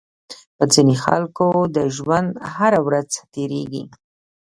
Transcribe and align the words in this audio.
په 0.57 0.63
ځينې 0.73 0.95
خلکو 1.03 1.47
د 1.75 1.77
ژوند 1.95 2.29
هره 2.55 2.79
ورځ 2.87 3.09
تېرېږي. 3.33 3.83